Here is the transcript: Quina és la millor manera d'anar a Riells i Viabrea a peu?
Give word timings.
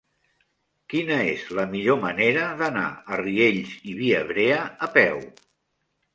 Quina 0.93 1.17
és 1.33 1.43
la 1.59 1.65
millor 1.73 1.99
manera 2.05 2.47
d'anar 2.63 2.87
a 2.95 3.21
Riells 3.23 3.77
i 3.93 3.95
Viabrea 4.01 4.59
a 4.89 4.93
peu? 4.99 5.23